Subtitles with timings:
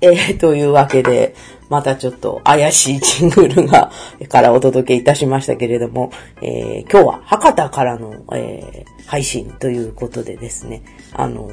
[0.00, 1.34] えー、というわけで、
[1.68, 3.90] またちょっと怪しいジングルが、
[4.28, 6.10] からお届けいたしましたけれども、
[6.40, 11.48] えー、今日は博多からの、えー、配信ということでですね、あの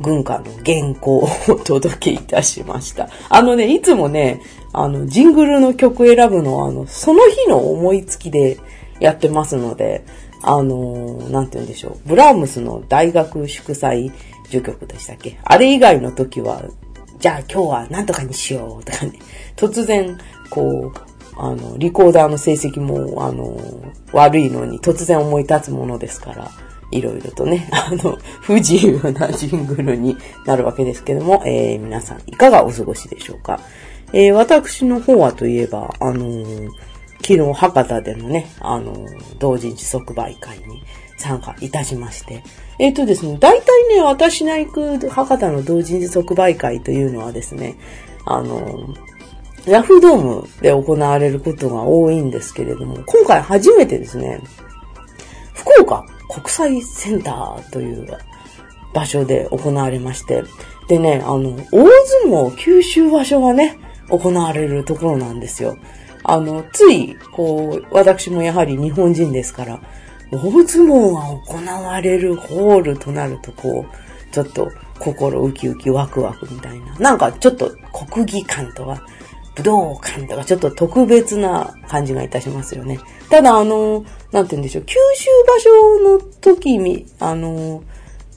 [0.00, 3.08] 軍歌の原稿をお届けいたしました。
[3.28, 4.40] あのね、いつもね、
[4.72, 8.58] あの、ジングルの曲選ぶのは、あの、その日の思いつきで
[8.98, 10.04] やってますので、
[10.46, 12.08] あのなんて言うんでしょう。
[12.08, 14.12] ブラームスの大学祝祭
[14.48, 15.38] 受曲でしたっけ？
[15.42, 16.62] あれ以外の時は、
[17.24, 19.18] じゃあ今日は何とかにしようとかね、
[19.56, 20.18] 突然、
[20.50, 23.58] こう、あの、リコーダーの成績も、あの、
[24.12, 26.50] 悪いのに突然思い立つものですから、
[26.90, 33.58] いろいろとね、 あの、不自由なジングルになるわけですけども、えー、皆さんいかがお過ごしでしょうか。
[34.12, 36.68] えー、私の方はといえば、あのー、
[37.26, 39.06] 昨日博多でのね、あの
[39.38, 40.82] 同人誌即売会に
[41.16, 42.42] 参加いたしまして、
[42.78, 47.76] えっ、ー、とですね、大体ね、私が行く博多の同人誌即売会というのはですね、
[48.26, 48.94] あの、
[49.66, 54.42] ヤフードームで行われることが多いんですけれども、今回初めてですね、
[55.54, 58.06] 福岡国際センターという
[58.92, 60.44] 場所で行われまして、
[60.88, 61.86] でね、あの、大
[62.22, 63.78] 相撲九州場所がね、
[64.10, 65.78] 行われるところなんですよ。
[66.24, 69.80] あの、つい、こう、私もやはり日本人ですから、
[70.32, 76.94] 大相撲が行われるホールとなると、こう、ちょっと心ウキウキワクワクみたいな。
[76.98, 79.06] なんかちょっと国技館とか、
[79.54, 82.98] 武道館とかちょっと特別な感じがいたしますよね。
[83.28, 87.84] ただあの、なんて言うんでしょう、九州場所の時に、あの、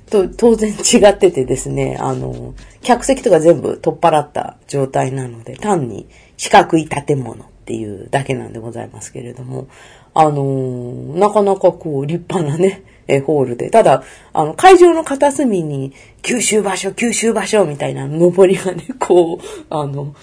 [0.10, 6.08] と、当然違っててですね、あの、客席とか全部取っ払った状態なので、単に
[6.38, 9.68] 四角い建物っていうだけなんでございますけれども、
[10.14, 13.70] あのー、なかなかこう、立派なね、え、ホールで。
[13.70, 15.92] ただ、あの、会場の片隅に、
[16.22, 19.40] 九州場所、九州場所みたいな登りがね、こう、
[19.70, 20.16] あの、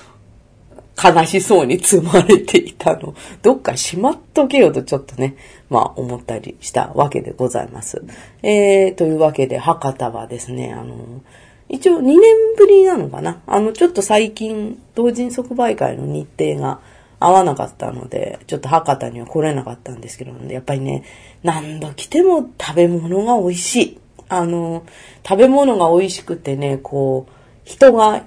[0.96, 3.14] 悲しそうに積まれていたの。
[3.42, 5.36] どっかしまっとけよとちょっとね、
[5.68, 8.02] まあ思ったりしたわけでございます。
[8.42, 11.20] えー、というわけで、博多はですね、あの、
[11.68, 12.20] 一応2年
[12.56, 16.80] ぶりなのかなあの、ちょっと最近、同人即売会の日程が
[17.24, 21.04] 合わなかったので、ちょっと博多には来れなかったんですけど、やっぱりね、
[21.42, 23.98] 何度来ても食べ物が美味しい。
[24.28, 24.84] あの、
[25.26, 27.32] 食べ物が美味しくてね、こう、
[27.64, 28.24] 人が、あ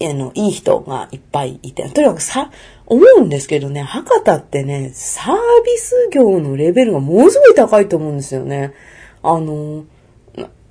[0.00, 2.50] の、いい人がいっぱいいて、とにかくさ、
[2.86, 8.74] 思うんですけどね、博多ってね、サービス業のレベルがものすごい高いと思うんですよね。
[9.22, 9.84] あの、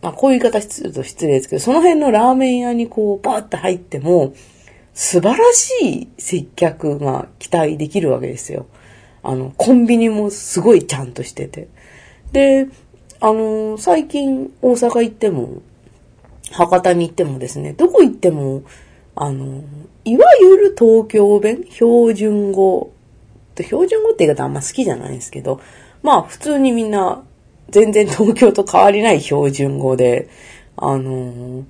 [0.02, 4.34] まあ、こういう言い方すると失礼ですけど、その辺のラーメン屋にこう、バーって入っても、
[4.94, 5.72] 素晴らし
[6.04, 8.68] い接客が期待できるわけですよ。
[9.24, 11.68] あの、コンビニもすごいちゃんとしてて。
[12.32, 12.68] で、
[13.20, 15.62] あの、最近大阪行っても、
[16.52, 18.64] 博多に行ってもですね、どこ行っても、
[19.16, 19.64] あの、
[20.06, 22.92] いわゆる東京弁、標準語、
[23.56, 25.62] 標準語って言い方あんま好きじゃないんですけど、
[26.02, 27.24] まあ普通にみんな
[27.70, 30.28] 全然東京と変わりない標準語で、
[30.76, 31.64] あの、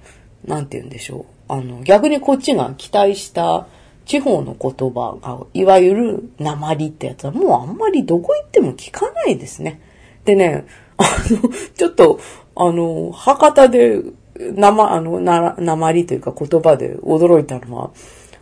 [0.46, 1.33] なんて言うんでしょう。
[1.48, 3.68] あの、逆にこっちが期待した
[4.06, 9.82] 地方の言葉が、いわゆる鉛ってやつはもうあんまりどこ行っても聞かないですね。
[10.26, 10.66] でね、
[10.98, 12.20] あの、ちょっと、
[12.56, 14.02] あの、博多で、
[14.36, 17.92] 生、あの、な、鉛というか言葉で驚いたのは、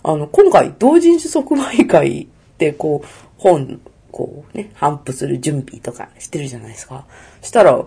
[0.03, 3.07] あの、今回同人誌即売会でこう、
[3.37, 7.05] 本こうね、反布する準備とかしてるじゃないですか。
[7.41, 7.83] したら、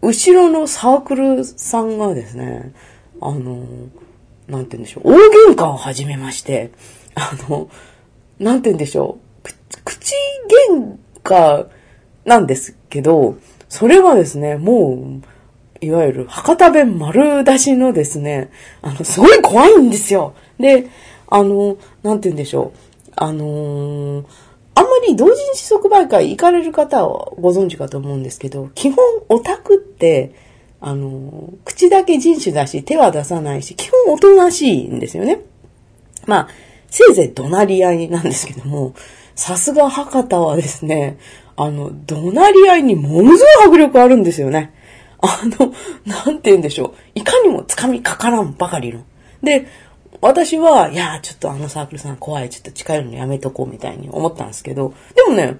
[0.00, 2.72] 後ろのサークルさんがですね、
[3.20, 3.66] あの、
[4.48, 5.16] なんて言うんでしょう、大
[5.52, 6.70] 喧嘩を始めまして、
[7.14, 7.68] あの、
[8.38, 9.48] なんて言うんでしょう、
[9.84, 10.14] 口
[10.70, 11.68] 喧嘩
[12.24, 13.36] なんですけど、
[13.68, 18.50] それがですね、もう、いわゆる博多弁丸出しのですね、
[18.82, 20.34] あの、すごい怖いんですよ。
[20.58, 20.88] で、
[21.28, 24.24] あの、なんて言うんでしょう、あのー
[24.78, 30.34] あんまり同人誌即売会行かれる方はご存知かと思うんですけど、基本オタクって、
[30.80, 35.40] あの、口だけ人種だし、手は出さないし、基本おとなしいんですよね。
[36.26, 36.48] まあ、
[36.90, 38.94] せいぜい怒鳴り合いなんですけども、
[39.34, 41.18] さすが博多はですね、
[41.56, 44.72] あの、怒鳴り合いにものすごい迫力あるんですよね。
[45.20, 45.74] あの、
[46.06, 46.92] なんて言うんでしょう。
[47.14, 49.04] いかにも掴みかからんばかりの。
[49.42, 49.66] で、
[50.20, 55.56] 私は、いや、ちょっとあのサークルさん怖い、ちょっと近寄るのやめとこうみたいに思ったんですけど、でもね、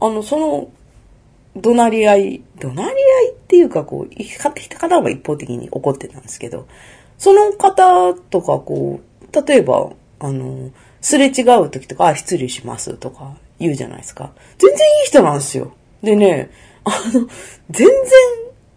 [0.00, 0.70] あの、その、
[1.56, 2.94] 怒鳴り合い、怒鳴り合い
[3.50, 6.68] っていうか、こう、買ってきた方は一方的に怒ってたんですけど、
[7.18, 10.70] その方とか、こう、例えば、あの、
[11.00, 14.30] すれ違う時とか、あ、失礼しますとか言うじゃないですか。
[14.58, 15.72] 全然いい人なんですよ。
[16.00, 16.52] でね、
[16.84, 17.26] あの、
[17.70, 17.88] 全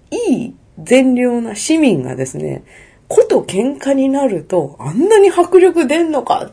[0.09, 2.63] 然いい善良な市民がですね、
[3.07, 6.49] こと喧嘩になると、あんなに迫力出んのか。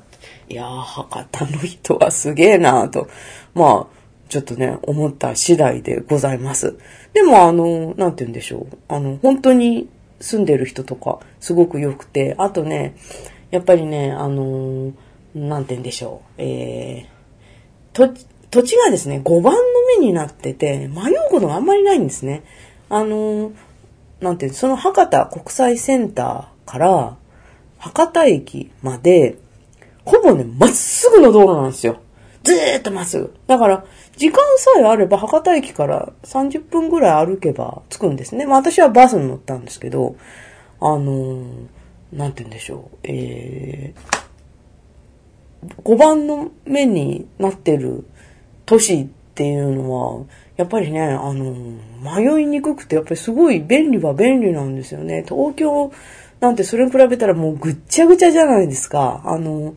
[0.50, 3.08] いやー、博多の人はすげえなと。
[3.54, 3.99] まあ、
[4.30, 6.78] ちょっとね、思った次第でございます。
[7.12, 8.76] でも、あの、なんて言うんでしょう。
[8.88, 9.88] あの、本当に
[10.20, 12.94] 住んでる人とか、すごく良くて、あとね、
[13.50, 14.92] やっぱりね、あの、
[15.34, 16.42] なんて言うんでしょう。
[16.42, 18.08] えー、土
[18.52, 19.60] 土地がですね、5番の
[19.98, 22.44] 目になってて、迷うことがあんまりないんですね。
[22.88, 23.50] あの、
[24.20, 27.16] なんていうその博多国際センターから
[27.78, 29.38] 博多駅まで、
[30.04, 32.00] ほぼね、まっすぐの道路なんですよ。
[32.42, 33.34] ずーっとまっすぐ。
[33.46, 33.84] だから、
[34.16, 38.46] 時間さえあれば博多駅から30分ぐらい歩けば着くんですね。
[38.46, 40.16] まあ私はバスに乗ったんですけど、
[40.80, 41.66] あのー、
[42.12, 42.98] なんて言うんでしょう。
[43.04, 48.04] えー、5番の目になってる
[48.64, 50.24] 都市っていうのは、
[50.56, 51.54] やっぱりね、あの、
[52.02, 55.24] 迷いにくくて、やっぱりすごい便利は便利なんですよね。
[55.28, 55.92] 東京
[56.40, 59.22] なんてそれに比べたらもうぐっちゃぐちゃじゃないですか。
[59.24, 59.74] あの、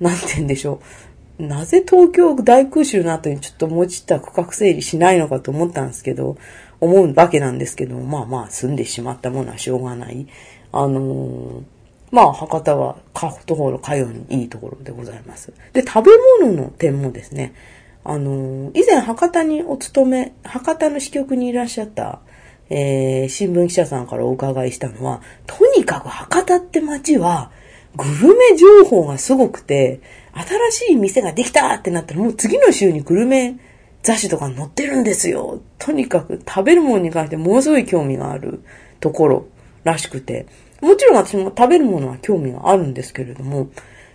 [0.00, 1.09] なんて言うんでしょう。
[1.40, 6.36] なぜ東京大空襲の後にちょっともうちった区画整理しないのかと思ったんですけど、
[6.80, 10.26] 思うわけなんですけど、まあまあ住んでしまったものはしょうがない。
[10.72, 11.62] あの
[12.10, 15.52] まあ、博多は、か、ところ、かよにいいところでございます。
[15.72, 16.12] で、食べ
[16.44, 17.54] 物の点もですね、
[18.02, 22.20] あの、以前博多にお勤め、博多の支局にいらっしゃった、
[22.68, 27.52] えー、新聞記者さんからお伺いしたのは、とにかく博多って街は、
[27.94, 30.00] グルメ情報がすごくて、
[30.32, 33.58] 新しい店ができたってなったら、もう次の週にグルメ
[34.02, 35.60] 雑誌とか載ってるんですよ。
[35.78, 38.62] とにかく食べるものに関してものすごい興味がある
[39.00, 39.46] ところ
[39.84, 40.46] らしくて、
[40.80, 43.68] もちろん私も食べるものは興味があるんですけれども、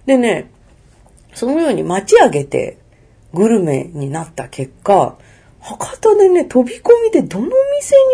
[0.05, 0.49] でね、
[1.33, 2.77] そのように街上げて
[3.33, 5.17] グルメになった結果、
[5.59, 7.53] 博多でね、飛び込みでどの店に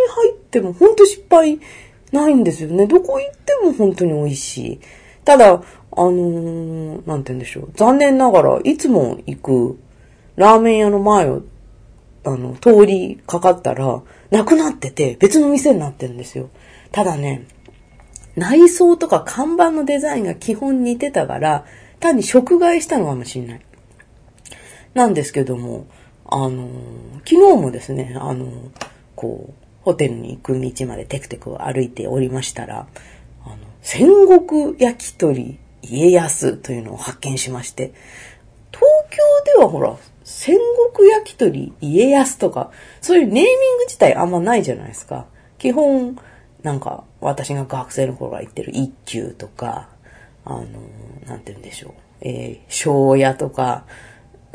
[0.10, 1.60] 入ってもほんと失敗
[2.12, 2.88] ないんですよね。
[2.88, 4.80] どこ行っても本当に美味しい。
[5.26, 7.72] ただ、あのー、なんて言うんでしょう。
[7.76, 9.80] 残念ながらいつも行く
[10.36, 11.44] ラーメン屋の前を、
[12.24, 16.50] あの、通りかかったら、なくなってて別の店になってるんですよ。
[16.92, 17.48] ただね、
[18.36, 21.66] 内装とか看板のデザインが基本似てたから、
[22.00, 23.62] 単に食害したのかもしれない。
[24.94, 25.88] なんですけども、
[26.26, 26.70] あの、
[27.26, 28.72] 昨日もですね、あの、
[29.16, 32.88] こう、ホテルに行く道までテクテク歩いておりましたら、
[33.82, 37.94] 戦国焼き鳥家康というのを発見しまして、
[38.72, 40.58] 東京ではほら、戦
[40.96, 45.26] 国焼き鳥家康とか、そういうネーミング自体あんまないじゃないですか。
[45.58, 46.18] 基本、
[46.64, 49.90] なんか、私が学生の頃から言ってる一休とか、
[50.46, 50.66] あの、
[51.26, 51.92] なんて言うんでしょう。
[52.22, 53.86] えー、昭屋とか、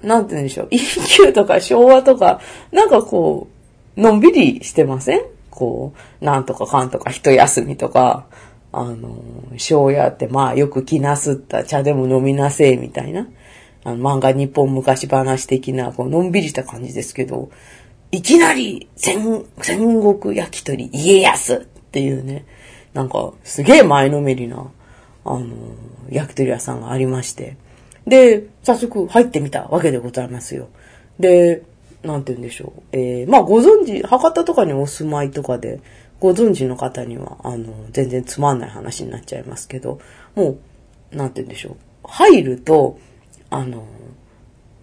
[0.02, 2.40] なんて言うんでしょう、一休とか昭和とか、
[2.70, 3.48] なんかこ
[3.96, 5.22] う、のんびりしてません？
[5.50, 8.26] こう、なんとかかんとか一休みとか、
[8.78, 9.16] あの、
[9.56, 13.26] 昭和ってまあよく気なすった茶でも飲みなせえみたいな、
[13.84, 17.50] あの漫画日本昔話的な、こう、のんびりした感じですけど、
[18.12, 21.58] いきなり戦、戦国焼き鳥家康っ
[21.90, 22.44] ていうね、
[22.92, 24.70] なんかすげえ前のめりな、
[25.24, 25.48] あの、
[26.10, 27.56] 焼き鳥屋さんがありまして、
[28.06, 30.68] で、早速入ってみたわけでございますよ。
[31.18, 31.62] で、
[32.02, 32.82] なんて言うんでしょう。
[32.92, 35.80] えー、まあご存知、博多とかにお住まいとかで、
[36.20, 40.00] ご存知の方には、あの、全然つまんない話になっちゃいますけど、
[40.34, 40.56] も
[41.12, 41.76] う、なんて言うんでしょう。
[42.04, 42.98] 入ると、
[43.50, 43.86] あの、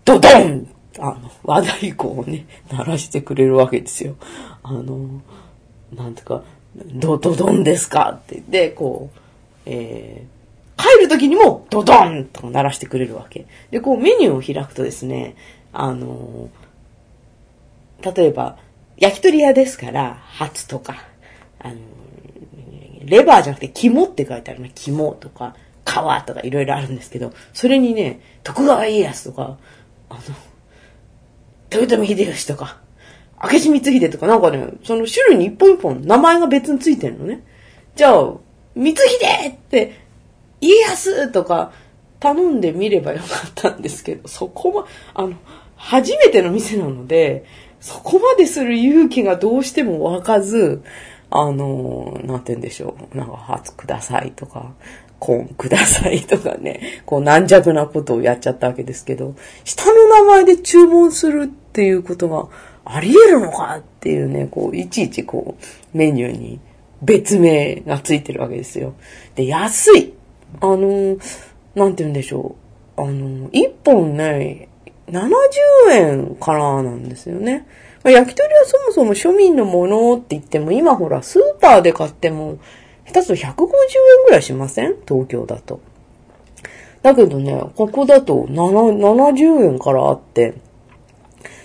[0.05, 0.67] ドドン
[0.99, 4.15] あの、和太鼓をね、鳴らしてくれるわけですよ。
[4.61, 5.21] あの、
[5.91, 6.43] なんていうか、
[6.75, 8.11] ドドドンですか？
[8.11, 9.19] って言って、こう、
[9.65, 13.45] えー、帰る時にもドドンと鳴らしてくれるわけ。
[13.71, 15.35] で、こうメニューを開くとですね、
[15.71, 16.49] あの、
[18.01, 18.57] 例えば、
[18.97, 21.07] 焼き鳥屋ですから、ハツとか、
[21.63, 21.75] あの、
[23.05, 24.71] レバーじゃなくて肝って書いてあるね。
[24.75, 25.55] 肝とか、
[25.85, 25.93] 皮
[26.25, 29.57] とかいろいろあるんですけど、それにね、徳川家康とか、
[30.09, 30.21] あの、
[31.71, 32.79] 豊臣秀吉とか、
[33.43, 37.43] 明智光秀とかなんかね、その種類に一本一本名前が別についてるのね。
[37.95, 38.33] じゃあ、
[38.75, 39.99] 光秀って
[40.61, 41.73] 家康とか
[42.19, 45.33] 頼んでみればよかったんですけど、そこま、あの、
[45.75, 47.45] 初めての店なので、
[47.81, 50.81] そこまでする勇気がどうしても湧かず、
[51.35, 53.17] あの、なんて言うんでしょう。
[53.17, 54.73] なんか、初くださいとか、
[55.17, 62.49] コーンくださいとかね、こう軟弱なことをやっちゃったわけですけど、下の名前で注文するっていうことが
[62.85, 66.59] あり得るのかっていうね、こう、いちいちこう、メニューに
[67.01, 68.93] 別名がついてるわけですよ。
[69.33, 70.13] で、安い。
[70.61, 71.17] あの、
[71.73, 72.55] なんて言うんでしょ
[72.97, 73.01] う。
[73.01, 74.67] あの、一本ね、
[75.07, 75.31] 70
[75.91, 77.65] 円からなんですよね。
[78.03, 82.57] まあ、焼き鳥はそもそも庶民のものって言っても、今ほら、スーパーで買っても
[83.05, 83.65] 下手すると150円
[84.25, 84.95] ぐらいしません？
[85.07, 85.79] 東京だと。
[87.01, 90.53] だけどね、ここだと70円からあって、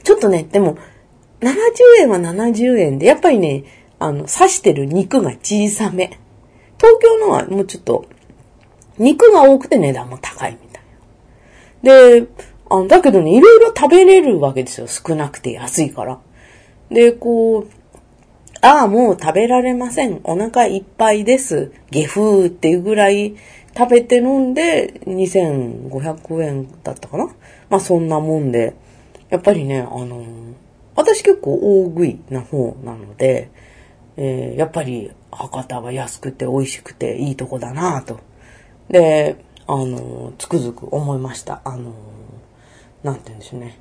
[0.03, 0.77] ちょっとね、でも、
[1.41, 1.53] 70
[2.01, 3.65] 円は70円で、やっぱりね、
[3.99, 6.19] あの、刺してる肉が小さめ。
[6.79, 8.07] 東京のはもうちょっと、
[8.99, 10.83] 肉が多くて値段も高いみたい
[11.83, 12.21] な。
[12.21, 12.27] で、
[12.71, 14.87] あの、だけどね、いろいろ食べれるわけですよ。
[14.89, 16.19] 少なくて安いから。
[16.91, 17.69] で、こう、
[18.61, 20.21] ああ、もう食べられません。
[20.25, 21.73] お腹いっぱいです。
[21.91, 23.37] 下風っていうぐらい
[23.77, 27.27] 食べて飲んで2500円だったかな
[27.71, 28.75] まあそんなもんで。
[29.31, 30.25] やっぱりね、あの
[30.97, 33.51] 私結構大食いな方なので、
[34.17, 38.19] えー、やっぱり博多は安くて美味しくていいとこだなと。
[38.89, 41.61] で、あのつくづく思いました。
[41.65, 41.93] あの
[43.05, 43.79] なんて言うんでしょうね。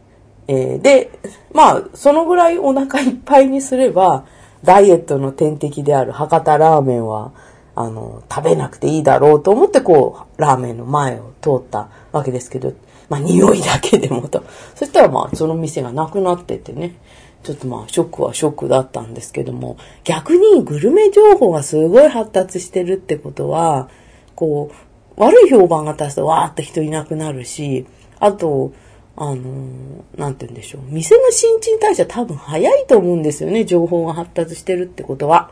[0.47, 1.11] えー、で、
[1.53, 4.25] まあ、そのぐらいお腹いっぱいにすれば、
[4.63, 7.33] ダイエットの天敵である博多ラーメンは、
[7.75, 12.73] あの、食べなくていいだろうと思って、こう、ラーメンの前を通ったわけですけど、
[13.09, 14.43] まあ、匂いだけでもと。
[14.75, 16.95] そしたら、まあ、その店がなくなっててね、
[17.43, 23.89] ちょっとまあ、ショックはショックだったんですけども、逆にグルメ情報がすごい発達してるってことは、
[24.35, 24.71] こ
[25.17, 27.85] う、悪い評判が立つとわーって人いなくなるし、
[28.19, 28.73] あと、
[29.19, 30.81] あの、なんて言うんでしょう。
[30.89, 33.65] 店の新陳代謝多分早いと思うんですよね。
[33.65, 35.51] 情報が発達してるってことは。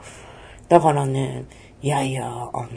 [0.70, 1.46] だからね、
[1.82, 2.70] いやいや、あの、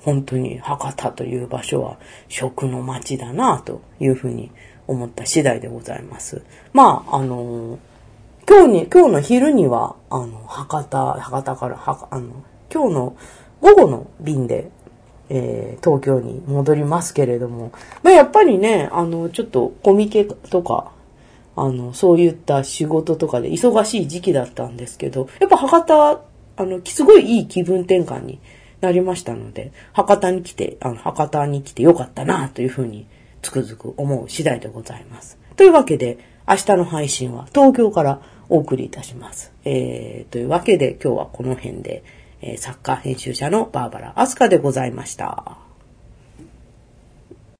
[0.00, 1.98] 本当に博多という場所は
[2.28, 4.50] 食の街だなというふうに
[4.86, 6.42] 思った次第でございます。
[6.72, 7.78] まあ、あの、
[8.48, 13.16] 今日に、今日の昼には、あの、博多、博多から、はあの、今日の
[13.60, 14.70] 午後の便で
[15.34, 17.72] えー、東京に戻りますけれども、
[18.02, 20.92] まあ、やっぱりね、あの、ちょっとコミケとか、
[21.56, 26.22] あの、そういった仕事とかで忙しい時期だったんですけど、やっぱ博多、
[26.56, 28.40] あの、すごいいい気分転換に
[28.82, 33.06] なりましたので、博多に来て、あの、博多に来てよかったな、というふうに
[33.40, 35.38] つくづく思う次第でございます。
[35.56, 38.20] というわけで、明日の配信は東京から
[38.50, 39.50] お送りいたします。
[39.64, 42.02] えー、というわけで今日はこの辺で、
[42.42, 45.61] えー、サッカー編集者のバーバラ・アスカでございました。